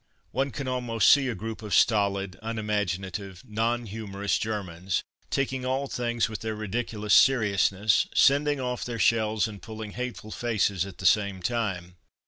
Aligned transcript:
One 0.31 0.49
can 0.49 0.67
almost 0.67 1.07
see 1.11 1.27
a 1.27 1.35
group 1.35 1.61
of 1.61 1.75
stolid, 1.75 2.35
unimaginative, 2.41 3.43
non 3.47 3.85
humorous 3.85 4.39
Germans, 4.39 5.03
taking 5.29 5.63
all 5.63 5.85
things 5.85 6.27
with 6.27 6.39
their 6.39 6.55
ridiculous 6.55 7.13
seriousness, 7.13 8.07
sending 8.11 8.59
off 8.59 8.83
their 8.83 8.97
shells, 8.97 9.47
and 9.47 9.61
pulling 9.61 9.91
hateful 9.91 10.31
faces 10.31 10.87
at 10.87 10.97
the 10.97 11.05
same 11.05 11.39
time. 11.43 11.97